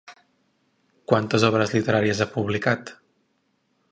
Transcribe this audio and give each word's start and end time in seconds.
Quantes 1.11 1.45
obres 1.51 1.75
literàries 1.77 2.23
ha 2.25 2.29
publicat? 2.37 2.95